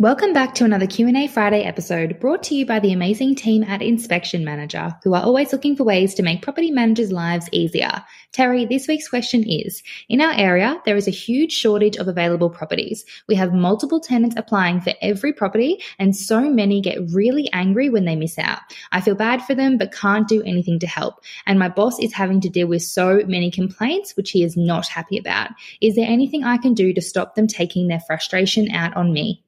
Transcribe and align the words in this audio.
Welcome 0.00 0.32
back 0.32 0.54
to 0.54 0.64
another 0.64 0.86
Q&A 0.86 1.26
Friday 1.26 1.62
episode 1.62 2.18
brought 2.20 2.44
to 2.44 2.54
you 2.54 2.64
by 2.64 2.80
the 2.80 2.94
amazing 2.94 3.34
team 3.34 3.62
at 3.62 3.82
Inspection 3.82 4.46
Manager, 4.46 4.96
who 5.04 5.12
are 5.12 5.22
always 5.22 5.52
looking 5.52 5.76
for 5.76 5.84
ways 5.84 6.14
to 6.14 6.22
make 6.22 6.40
property 6.40 6.70
managers' 6.70 7.12
lives 7.12 7.50
easier. 7.52 8.02
Terry, 8.32 8.64
this 8.64 8.88
week's 8.88 9.10
question 9.10 9.46
is, 9.46 9.82
in 10.08 10.22
our 10.22 10.32
area, 10.32 10.80
there 10.86 10.96
is 10.96 11.06
a 11.06 11.10
huge 11.10 11.52
shortage 11.52 11.98
of 11.98 12.08
available 12.08 12.48
properties. 12.48 13.04
We 13.28 13.34
have 13.34 13.52
multiple 13.52 14.00
tenants 14.00 14.36
applying 14.38 14.80
for 14.80 14.94
every 15.02 15.34
property 15.34 15.82
and 15.98 16.16
so 16.16 16.48
many 16.48 16.80
get 16.80 17.10
really 17.12 17.50
angry 17.52 17.90
when 17.90 18.06
they 18.06 18.16
miss 18.16 18.38
out. 18.38 18.60
I 18.92 19.02
feel 19.02 19.16
bad 19.16 19.42
for 19.42 19.54
them 19.54 19.76
but 19.76 19.92
can't 19.92 20.26
do 20.26 20.42
anything 20.44 20.78
to 20.78 20.86
help. 20.86 21.16
And 21.44 21.58
my 21.58 21.68
boss 21.68 21.98
is 21.98 22.14
having 22.14 22.40
to 22.40 22.48
deal 22.48 22.68
with 22.68 22.80
so 22.80 23.20
many 23.26 23.50
complaints 23.50 24.16
which 24.16 24.30
he 24.30 24.44
is 24.44 24.56
not 24.56 24.88
happy 24.88 25.18
about. 25.18 25.50
Is 25.82 25.94
there 25.94 26.08
anything 26.08 26.42
I 26.42 26.56
can 26.56 26.72
do 26.72 26.94
to 26.94 27.02
stop 27.02 27.34
them 27.34 27.46
taking 27.46 27.88
their 27.88 28.00
frustration 28.00 28.70
out 28.70 28.96
on 28.96 29.12
me? 29.12 29.44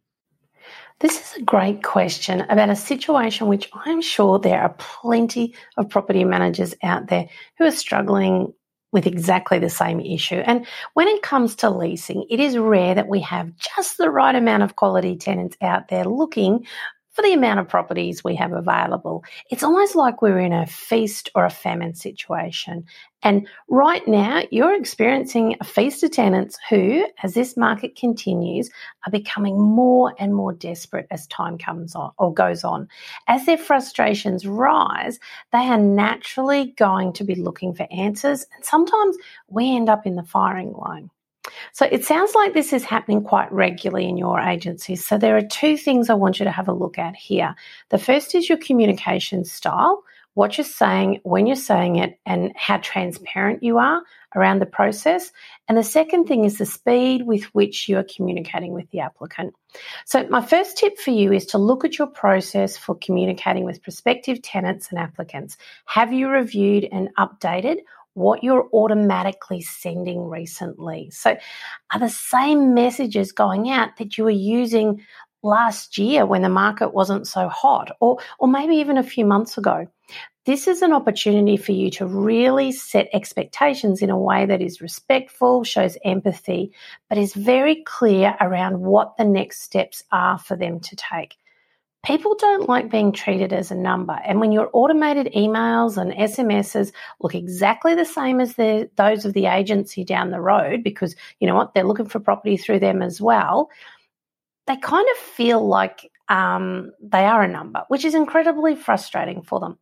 This 1.02 1.20
is 1.20 1.36
a 1.36 1.44
great 1.44 1.82
question 1.82 2.42
about 2.42 2.70
a 2.70 2.76
situation 2.76 3.48
which 3.48 3.68
I'm 3.74 4.00
sure 4.00 4.38
there 4.38 4.62
are 4.62 4.76
plenty 4.78 5.52
of 5.76 5.88
property 5.88 6.22
managers 6.22 6.76
out 6.80 7.08
there 7.08 7.28
who 7.58 7.64
are 7.64 7.72
struggling 7.72 8.52
with 8.92 9.08
exactly 9.08 9.58
the 9.58 9.68
same 9.68 9.98
issue. 9.98 10.36
And 10.36 10.64
when 10.94 11.08
it 11.08 11.20
comes 11.20 11.56
to 11.56 11.70
leasing, 11.70 12.24
it 12.30 12.38
is 12.38 12.56
rare 12.56 12.94
that 12.94 13.08
we 13.08 13.18
have 13.22 13.50
just 13.56 13.98
the 13.98 14.10
right 14.10 14.32
amount 14.32 14.62
of 14.62 14.76
quality 14.76 15.16
tenants 15.16 15.56
out 15.60 15.88
there 15.88 16.04
looking 16.04 16.66
for 17.12 17.22
the 17.22 17.32
amount 17.32 17.60
of 17.60 17.68
properties 17.68 18.24
we 18.24 18.34
have 18.36 18.52
available. 18.52 19.24
It's 19.50 19.62
almost 19.62 19.94
like 19.94 20.22
we're 20.22 20.38
in 20.38 20.52
a 20.52 20.66
feast 20.66 21.30
or 21.34 21.44
a 21.44 21.50
famine 21.50 21.94
situation. 21.94 22.84
And 23.22 23.46
right 23.68 24.06
now, 24.08 24.42
you're 24.50 24.74
experiencing 24.74 25.56
a 25.60 25.64
feast 25.64 26.02
of 26.02 26.10
tenants 26.10 26.58
who, 26.68 27.06
as 27.22 27.34
this 27.34 27.56
market 27.56 27.94
continues, 27.94 28.68
are 29.06 29.12
becoming 29.12 29.60
more 29.60 30.14
and 30.18 30.34
more 30.34 30.52
desperate 30.52 31.06
as 31.10 31.26
time 31.28 31.56
comes 31.58 31.94
on 31.94 32.12
or 32.18 32.34
goes 32.34 32.64
on. 32.64 32.88
As 33.28 33.46
their 33.46 33.58
frustrations 33.58 34.46
rise, 34.46 35.20
they 35.52 35.58
are 35.58 35.78
naturally 35.78 36.74
going 36.76 37.12
to 37.12 37.24
be 37.24 37.36
looking 37.36 37.74
for 37.74 37.86
answers. 37.92 38.44
And 38.56 38.64
sometimes 38.64 39.16
we 39.48 39.76
end 39.76 39.88
up 39.88 40.06
in 40.06 40.16
the 40.16 40.24
firing 40.24 40.72
line. 40.72 41.10
So 41.72 41.86
it 41.90 42.04
sounds 42.04 42.34
like 42.34 42.54
this 42.54 42.72
is 42.72 42.84
happening 42.84 43.22
quite 43.22 43.50
regularly 43.52 44.08
in 44.08 44.16
your 44.16 44.40
agency. 44.40 44.96
So 44.96 45.18
there 45.18 45.36
are 45.36 45.42
two 45.42 45.76
things 45.76 46.08
I 46.08 46.14
want 46.14 46.38
you 46.38 46.44
to 46.44 46.52
have 46.52 46.68
a 46.68 46.72
look 46.72 46.98
at 46.98 47.16
here. 47.16 47.54
The 47.88 47.98
first 47.98 48.34
is 48.34 48.48
your 48.48 48.58
communication 48.58 49.44
style, 49.44 50.04
what 50.34 50.56
you're 50.56 50.64
saying, 50.64 51.20
when 51.24 51.46
you're 51.46 51.56
saying 51.56 51.96
it, 51.96 52.18
and 52.24 52.52
how 52.56 52.78
transparent 52.78 53.62
you 53.62 53.78
are 53.78 54.02
around 54.34 54.60
the 54.60 54.66
process. 54.66 55.30
And 55.68 55.76
the 55.76 55.82
second 55.82 56.26
thing 56.26 56.44
is 56.44 56.58
the 56.58 56.66
speed 56.66 57.26
with 57.26 57.44
which 57.54 57.88
you 57.88 57.98
are 57.98 58.04
communicating 58.04 58.72
with 58.72 58.88
the 58.90 59.00
applicant. 59.00 59.54
So, 60.06 60.26
my 60.28 60.40
first 60.40 60.78
tip 60.78 60.98
for 60.98 61.10
you 61.10 61.32
is 61.32 61.46
to 61.46 61.58
look 61.58 61.84
at 61.84 61.98
your 61.98 62.06
process 62.06 62.76
for 62.76 62.94
communicating 62.94 63.64
with 63.64 63.82
prospective 63.82 64.40
tenants 64.42 64.88
and 64.90 64.98
applicants. 64.98 65.56
Have 65.86 66.12
you 66.12 66.28
reviewed 66.28 66.88
and 66.90 67.10
updated 67.18 67.78
what 68.14 68.42
you're 68.42 68.68
automatically 68.72 69.60
sending 69.60 70.28
recently. 70.28 71.10
So, 71.10 71.36
are 71.92 72.00
the 72.00 72.08
same 72.08 72.74
messages 72.74 73.32
going 73.32 73.70
out 73.70 73.96
that 73.98 74.18
you 74.18 74.24
were 74.24 74.30
using 74.30 75.02
last 75.42 75.98
year 75.98 76.24
when 76.24 76.42
the 76.42 76.48
market 76.48 76.94
wasn't 76.94 77.26
so 77.26 77.48
hot, 77.48 77.90
or, 78.00 78.18
or 78.38 78.48
maybe 78.48 78.76
even 78.76 78.98
a 78.98 79.02
few 79.02 79.24
months 79.24 79.58
ago? 79.58 79.88
This 80.44 80.66
is 80.66 80.82
an 80.82 80.92
opportunity 80.92 81.56
for 81.56 81.70
you 81.70 81.88
to 81.92 82.06
really 82.06 82.72
set 82.72 83.08
expectations 83.12 84.02
in 84.02 84.10
a 84.10 84.18
way 84.18 84.44
that 84.44 84.60
is 84.60 84.80
respectful, 84.80 85.62
shows 85.62 85.96
empathy, 86.04 86.72
but 87.08 87.16
is 87.16 87.32
very 87.32 87.84
clear 87.84 88.36
around 88.40 88.80
what 88.80 89.16
the 89.16 89.24
next 89.24 89.62
steps 89.62 90.02
are 90.10 90.38
for 90.38 90.56
them 90.56 90.80
to 90.80 90.96
take 90.96 91.36
people 92.04 92.34
don't 92.36 92.68
like 92.68 92.90
being 92.90 93.12
treated 93.12 93.52
as 93.52 93.70
a 93.70 93.76
number. 93.76 94.18
And 94.24 94.40
when 94.40 94.50
your 94.50 94.68
automated 94.72 95.32
emails 95.36 95.96
and 95.96 96.12
SMSs 96.12 96.92
look 97.20 97.34
exactly 97.34 97.94
the 97.94 98.04
same 98.04 98.40
as 98.40 98.54
the, 98.54 98.90
those 98.96 99.24
of 99.24 99.34
the 99.34 99.46
agency 99.46 100.04
down 100.04 100.30
the 100.30 100.40
road, 100.40 100.82
because 100.82 101.14
you 101.38 101.46
know 101.46 101.54
what, 101.54 101.74
they're 101.74 101.84
looking 101.86 102.08
for 102.08 102.18
property 102.18 102.56
through 102.56 102.80
them 102.80 103.02
as 103.02 103.20
well, 103.20 103.70
they 104.66 104.76
kind 104.76 105.06
of 105.12 105.16
feel 105.16 105.66
like 105.66 106.10
um, 106.28 106.90
they 107.00 107.24
are 107.24 107.42
a 107.42 107.48
number, 107.48 107.84
which 107.88 108.04
is 108.04 108.14
incredibly 108.14 108.74
frustrating 108.74 109.42
for 109.42 109.60
them. 109.60 109.78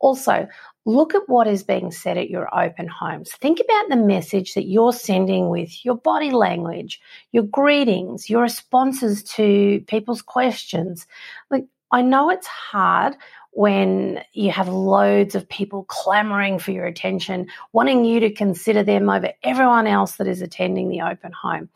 Also, 0.00 0.48
look 0.86 1.14
at 1.14 1.28
what 1.28 1.46
is 1.46 1.62
being 1.62 1.92
said 1.92 2.16
at 2.16 2.30
your 2.30 2.52
open 2.58 2.88
homes. 2.88 3.32
Think 3.32 3.60
about 3.60 3.90
the 3.90 4.04
message 4.04 4.54
that 4.54 4.66
you're 4.66 4.92
sending 4.92 5.48
with 5.50 5.84
your 5.84 5.94
body 5.94 6.30
language, 6.30 7.00
your 7.32 7.44
greetings, 7.44 8.28
your 8.30 8.42
responses 8.42 9.22
to 9.24 9.84
people's 9.86 10.22
questions. 10.22 11.06
Like, 11.50 11.66
I 11.92 12.02
know 12.02 12.30
it's 12.30 12.46
hard 12.46 13.16
when 13.52 14.22
you 14.32 14.50
have 14.50 14.68
loads 14.68 15.34
of 15.34 15.48
people 15.48 15.84
clamoring 15.84 16.58
for 16.58 16.70
your 16.70 16.86
attention, 16.86 17.48
wanting 17.72 18.04
you 18.04 18.20
to 18.20 18.32
consider 18.32 18.82
them 18.82 19.10
over 19.10 19.32
everyone 19.42 19.86
else 19.86 20.16
that 20.16 20.28
is 20.28 20.40
attending 20.40 20.88
the 20.88 21.02
open 21.02 21.32
home. 21.32 21.68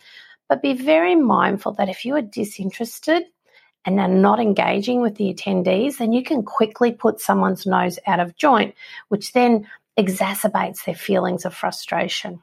But 0.49 0.63
be 0.63 0.75
very 0.75 1.17
mindful 1.17 1.73
that 1.75 1.89
if 1.89 2.05
you 2.05 2.15
are 2.15 2.23
disinterested, 2.23 3.25
and 3.85 4.01
are 4.01 4.09
not 4.09 4.41
engaging 4.41 5.01
with 5.01 5.17
the 5.17 5.33
attendees, 5.33 5.99
then 5.99 6.13
you 6.13 6.23
can 6.23 6.43
quickly 6.43 6.93
put 6.93 7.21
someone's 7.21 7.67
nose 7.67 7.99
out 8.07 8.21
of 8.21 8.37
joint, 8.37 8.75
which 9.09 9.33
then 9.33 9.67
exacerbates 9.99 10.85
their 10.85 10.95
feelings 10.95 11.45
of 11.45 11.55
frustration. 11.55 12.43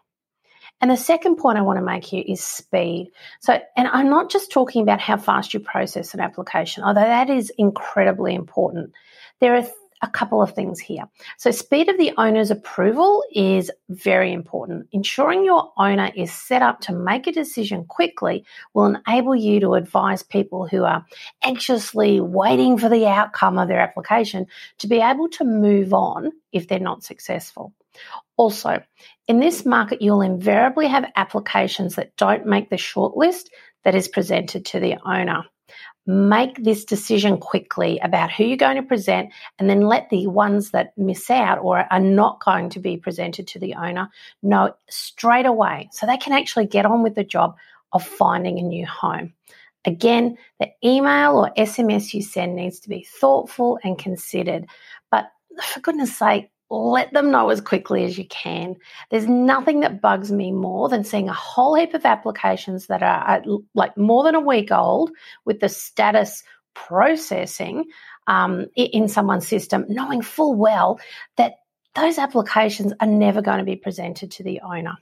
And 0.81 0.90
the 0.90 0.97
second 0.97 1.35
point 1.35 1.59
I 1.59 1.62
want 1.62 1.78
to 1.78 1.85
make 1.85 2.03
here 2.03 2.24
is 2.25 2.44
speed. 2.44 3.12
So, 3.40 3.59
and 3.78 3.88
I'm 3.88 4.09
not 4.09 4.31
just 4.31 4.51
talking 4.51 4.81
about 4.81 5.00
how 5.00 5.18
fast 5.18 5.53
you 5.53 5.59
process 5.59 6.16
an 6.16 6.19
application, 6.19 6.84
although 6.84 7.01
that 7.01 7.30
is 7.30 7.51
incredibly 7.57 8.34
important. 8.34 8.94
There 9.40 9.56
are 9.56 9.68
a 10.01 10.09
couple 10.09 10.41
of 10.41 10.53
things 10.53 10.79
here. 10.79 11.03
So, 11.38 11.51
speed 11.51 11.89
of 11.89 11.97
the 11.97 12.12
owner's 12.17 12.51
approval 12.51 13.23
is 13.34 13.72
very 13.89 14.34
important. 14.34 14.88
Ensuring 14.91 15.44
your 15.44 15.72
owner 15.78 16.12
is 16.16 16.31
set 16.31 16.62
up 16.62 16.81
to 16.81 16.94
make 16.94 17.28
a 17.28 17.31
decision 17.31 17.85
quickly 17.85 18.45
will 18.73 18.95
enable 19.07 19.35
you 19.35 19.59
to 19.59 19.73
advise 19.73 20.23
people 20.23 20.67
who 20.67 20.84
are 20.84 21.06
anxiously 21.44 22.19
waiting 22.19 22.78
for 22.78 22.89
the 22.89 23.07
outcome 23.07 23.57
of 23.57 23.67
their 23.67 23.79
application 23.79 24.47
to 24.79 24.88
be 24.88 25.00
able 25.00 25.29
to 25.29 25.44
move 25.44 25.94
on 25.94 26.31
if 26.51 26.68
they're 26.68 26.79
not 26.79 27.03
successful. 27.03 27.73
Also, 28.38 28.81
in 29.28 29.39
this 29.39 29.66
market, 29.66 30.01
you'll 30.01 30.22
invariably 30.22 30.88
have 30.88 31.12
applications 31.16 31.95
that 31.95 32.16
don't 32.18 32.45
make 32.45 32.69
the 32.69 32.75
shortlist 32.75 33.50
that 33.83 33.95
is 33.95 34.07
presented 34.07 34.66
to 34.66 34.79
the 34.79 34.95
owner 35.06 35.44
make 36.06 36.64
this 36.64 36.84
decision 36.84 37.38
quickly 37.38 38.00
about 38.00 38.32
who 38.32 38.44
you're 38.44 38.58
going 38.58 38.76
to 38.76 38.84
present 38.84 39.32
and 39.59 39.70
then 39.70 39.82
let 39.82 40.09
the 40.09 40.28
ones 40.28 40.72
that 40.72 40.98
miss 40.98 41.30
out 41.30 41.59
or 41.59 41.86
are 41.92 42.00
not 42.00 42.44
going 42.44 42.70
to 42.70 42.80
be 42.80 42.98
presented 42.98 43.48
to 43.48 43.59
the 43.59 43.76
owner 43.76 44.10
know 44.42 44.74
straight 44.90 45.46
away 45.46 45.90
so 45.92 46.06
they 46.06 46.18
can 46.18 46.34
actually 46.34 46.66
get 46.66 46.86
on 46.86 47.04
with 47.04 47.16
the 47.16 47.24
job 47.24 47.56
of 47.94 48.04
finding 48.04 48.58
a 48.58 48.64
new 48.64 48.86
home. 48.86 49.34
Again, 49.86 50.38
the 50.60 50.70
email 50.84 51.38
or 51.38 51.52
SMS 51.58 52.14
you 52.14 52.22
send 52.22 52.56
needs 52.56 52.80
to 52.81 52.90
be 52.90 53.08
thoughtful 53.20 53.80
and 53.84 53.98
considered. 53.98 54.66
But 55.10 55.31
for 55.64 55.80
goodness 55.80 56.16
sake, 56.16 56.52
let 56.72 57.12
them 57.12 57.32
know 57.32 57.50
as 57.50 57.59
quickly 57.59 58.06
as 58.06 58.18
you 58.18 58.26
can. 58.26 58.78
There's 59.09 59.28
nothing 59.28 59.82
that 59.82 60.02
bugs 60.02 60.32
me 60.32 60.54
more 60.54 60.88
than 60.88 61.04
seeing 61.04 61.28
a 61.28 61.34
whole 61.34 61.76
heap 61.76 61.94
of 61.94 62.06
applications 62.06 62.88
that 62.88 63.04
are 63.04 63.44
like 63.76 63.98
more 63.98 64.24
than 64.24 64.36
a 64.36 64.40
week 64.40 64.72
old 64.72 65.12
with 65.44 65.60
the 65.60 65.68
status 65.68 66.44
processing 66.74 67.86
um, 68.26 68.68
in 68.76 69.10
someone's 69.10 69.48
system, 69.48 69.86
knowing 69.90 70.22
full 70.22 70.56
well 70.56 71.00
that 71.36 71.56
those 71.94 72.18
applications 72.18 72.94
are 73.02 73.08
never 73.08 73.42
going 73.42 73.60
to 73.60 73.66
be 73.66 73.76
presented 73.76 74.31
to 74.31 74.44
the 74.44 74.62
owner. 74.62 74.96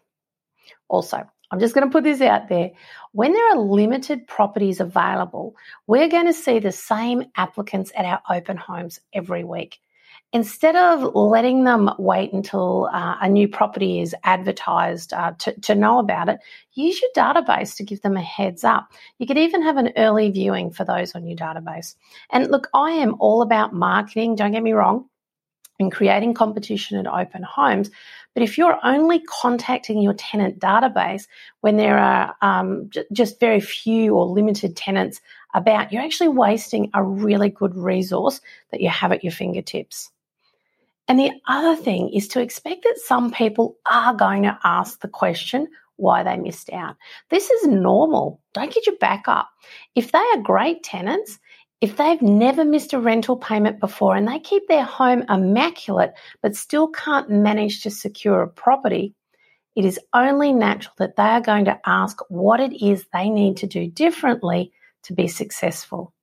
Also, 0.88 1.24
I'm 1.52 1.60
just 1.60 1.76
going 1.76 1.88
to 1.88 1.92
put 1.92 2.04
this 2.04 2.22
out 2.22 2.50
there. 2.50 2.72
When 3.12 3.34
there 3.34 3.52
are 3.52 3.60
limited 3.60 4.26
properties 4.26 4.80
available, 4.80 5.56
we're 5.86 6.10
going 6.10 6.26
to 6.26 6.34
see 6.34 6.58
the 6.58 6.72
same 6.72 7.26
applicants 7.38 7.92
at 7.96 8.06
our 8.06 8.22
open 8.28 8.58
homes 8.58 9.00
every 9.14 9.44
week 9.44 9.80
instead 10.32 10.76
of 10.76 11.16
letting 11.16 11.64
them 11.64 11.90
wait 11.98 12.32
until 12.34 12.90
uh, 12.94 13.16
a 13.22 13.28
new 13.28 13.48
property 13.48 14.00
is 14.00 14.16
advertised 14.24 15.14
uh, 15.14 15.34
to, 15.40 15.60
to 15.62 15.76
know 15.76 16.00
about 16.00 16.30
it, 16.30 16.40
use 16.74 17.02
your 17.02 17.12
database 17.16 17.76
to 17.76 17.84
give 17.84 18.02
them 18.02 18.16
a 18.16 18.22
heads 18.22 18.64
up. 18.64 18.92
You 19.18 19.26
could 19.26 19.38
even 19.38 19.64
have 19.64 19.78
an 19.78 19.92
early 19.98 20.30
viewing 20.30 20.72
for 20.72 20.84
those 20.84 21.16
on 21.16 21.26
your 21.26 21.38
database. 21.38 21.96
And 22.32 22.52
look, 22.52 22.68
I 22.74 22.92
am 22.92 23.16
all 23.20 23.42
about 23.42 23.74
marketing, 23.74 24.36
don't 24.36 24.52
get 24.52 24.64
me 24.64 24.74
wrong, 24.74 25.06
and 25.80 25.92
creating 25.92 26.34
competition 26.34 26.98
at 27.00 27.08
open 27.08 27.42
homes. 27.42 27.90
But 28.40 28.48
if 28.48 28.58
you're 28.58 28.80
only 28.86 29.20
contacting 29.20 30.02
your 30.02 30.14
tenant 30.14 30.60
database 30.60 31.28
when 31.60 31.76
there 31.76 32.00
are 32.00 32.38
um, 32.42 32.90
j- 32.90 33.04
just 33.12 33.38
very 33.38 33.60
few 33.60 34.16
or 34.16 34.28
limited 34.28 34.78
tenants 34.78 35.20
about, 35.54 35.92
you're 35.92 36.02
actually 36.02 36.30
wasting 36.30 36.90
a 36.94 37.04
really 37.04 37.50
good 37.50 37.76
resource 37.76 38.40
that 38.72 38.80
you 38.80 38.88
have 38.88 39.12
at 39.12 39.26
your 39.26 39.34
fingertips. 39.34 40.10
And 41.10 41.20
the 41.20 41.32
other 41.50 41.76
thing 41.76 42.12
is 42.14 42.30
to 42.30 42.40
expect 42.40 42.84
that 42.84 43.00
some 43.00 43.30
people 43.30 43.76
are 43.86 44.14
going 44.14 44.44
to 44.44 44.58
ask 44.64 45.02
the 45.02 45.10
question, 45.10 45.68
why 45.98 46.24
they 46.24 46.38
missed 46.38 46.72
out. 46.72 46.96
This 47.30 47.50
is 47.50 47.68
normal. 47.68 48.40
Don't 48.54 48.74
get 48.74 48.88
your 48.88 48.96
back 48.96 49.26
up. 49.28 49.50
If 49.96 50.14
they 50.14 50.24
are 50.34 50.42
great 50.42 50.82
tenants, 50.82 51.40
if 51.82 51.96
they've 51.96 52.22
never 52.22 52.66
missed 52.66 52.94
a 52.94 53.00
rental 53.00 53.38
payment 53.38 53.80
before 53.80 54.16
and 54.16 54.28
they 54.28 54.40
keep 54.40 54.68
their 54.68 54.84
home 54.84 55.24
immaculate 55.30 56.14
but 56.42 56.56
still 56.56 56.88
can't 56.90 57.30
manage 57.30 57.84
to 57.84 57.90
secure 57.90 58.42
a 58.42 58.50
property, 58.50 59.16
it 59.76 59.86
is 59.86 60.00
only 60.14 60.52
natural 60.52 60.94
that 60.98 61.16
they 61.16 61.24
are 61.24 61.42
going 61.42 61.66
to 61.66 61.80
ask 61.86 62.20
what 62.28 62.60
it 62.60 62.84
is 62.84 63.06
they 63.14 63.30
need 63.30 63.58
to 63.58 63.68
do 63.68 63.88
differently 63.88 64.74
to 65.04 65.14
be 65.14 65.28
successful. 65.28 66.14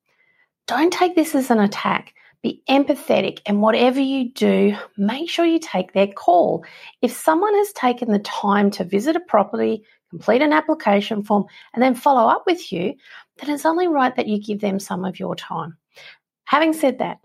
Don't 0.66 0.92
take 0.92 1.14
this 1.14 1.34
as 1.34 1.50
an 1.50 1.60
attack. 1.60 2.12
Be 2.42 2.62
empathetic, 2.68 3.40
and 3.46 3.62
whatever 3.62 3.98
you 3.98 4.30
do, 4.30 4.76
make 4.98 5.30
sure 5.30 5.46
you 5.46 5.58
take 5.58 5.92
their 5.92 6.06
call. 6.06 6.64
If 7.00 7.10
someone 7.12 7.54
has 7.54 7.72
taken 7.72 8.12
the 8.12 8.18
time 8.18 8.70
to 8.72 8.84
visit 8.84 9.16
a 9.16 9.20
property, 9.20 9.84
complete 10.10 10.42
an 10.42 10.52
application 10.52 11.24
form, 11.24 11.46
and 11.72 11.82
then 11.82 11.94
follow 11.94 12.28
up 12.28 12.44
with 12.46 12.70
you, 12.70 12.94
then 13.38 13.50
it's 13.50 13.66
only 13.66 13.88
right 13.88 14.14
that 14.16 14.28
you 14.28 14.40
give 14.40 14.60
them 14.60 14.78
some 14.78 15.04
of 15.04 15.18
your 15.18 15.34
time. 15.34 15.76
Having 16.44 16.72
said 16.74 16.98
that, 16.98 17.18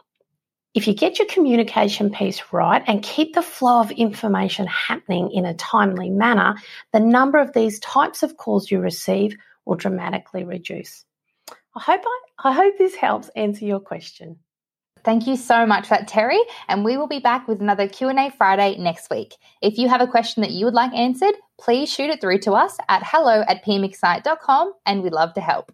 if 0.73 0.87
you 0.87 0.93
get 0.93 1.19
your 1.19 1.27
communication 1.27 2.11
piece 2.11 2.41
right 2.53 2.81
and 2.87 3.03
keep 3.03 3.33
the 3.35 3.41
flow 3.41 3.81
of 3.81 3.91
information 3.91 4.67
happening 4.67 5.29
in 5.31 5.45
a 5.45 5.53
timely 5.55 6.09
manner, 6.09 6.55
the 6.93 6.99
number 6.99 7.39
of 7.39 7.53
these 7.53 7.79
types 7.81 8.23
of 8.23 8.37
calls 8.37 8.71
you 8.71 8.79
receive 8.79 9.35
will 9.65 9.75
dramatically 9.75 10.45
reduce. 10.45 11.05
I 11.75 11.81
hope 11.81 12.01
I, 12.05 12.49
I 12.49 12.53
hope 12.53 12.77
this 12.77 12.95
helps 12.95 13.29
answer 13.35 13.65
your 13.65 13.81
question. 13.81 14.37
Thank 15.03 15.27
you 15.27 15.35
so 15.35 15.65
much 15.65 15.87
for 15.87 15.95
that, 15.95 16.07
Terry. 16.07 16.39
And 16.67 16.85
we 16.85 16.95
will 16.95 17.07
be 17.07 17.19
back 17.19 17.47
with 17.47 17.59
another 17.59 17.87
Q&A 17.87 18.29
Friday 18.37 18.77
next 18.77 19.09
week. 19.09 19.35
If 19.61 19.77
you 19.77 19.89
have 19.89 20.01
a 20.01 20.07
question 20.07 20.41
that 20.41 20.51
you 20.51 20.65
would 20.65 20.73
like 20.73 20.93
answered, 20.93 21.33
please 21.59 21.91
shoot 21.91 22.09
it 22.09 22.21
through 22.21 22.39
to 22.39 22.53
us 22.53 22.77
at 22.87 23.01
hello 23.03 23.43
at 23.47 23.65
pmxcite.com 23.65 24.73
and 24.85 25.01
we'd 25.01 25.11
love 25.11 25.33
to 25.33 25.41
help. 25.41 25.71